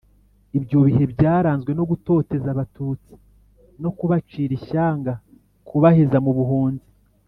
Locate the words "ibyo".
0.57-0.77